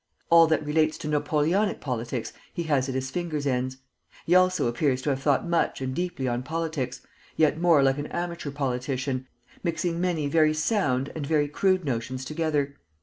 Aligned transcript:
All 0.31 0.47
that 0.47 0.65
relates 0.65 0.97
to 0.97 1.07
Napoleonic 1.07 1.79
politics 1.79 2.33
he 2.51 2.63
has 2.63 2.89
at 2.89 2.95
his 2.95 3.11
finger's 3.11 3.45
ends. 3.45 3.77
He 4.25 4.33
also 4.33 4.65
appears 4.65 4.99
to 5.03 5.11
have 5.11 5.21
thought 5.21 5.47
much 5.47 5.79
and 5.79 5.93
deeply 5.93 6.27
on 6.27 6.41
politics, 6.41 7.01
yet 7.37 7.61
more 7.61 7.83
like 7.83 7.99
an 7.99 8.07
amateur 8.07 8.49
politician, 8.49 9.27
mixing 9.63 10.01
many 10.01 10.25
very 10.27 10.55
sound 10.55 11.11
and 11.15 11.23
very 11.27 11.47
crude 11.47 11.85
notions 11.85 12.25
together. 12.25 12.77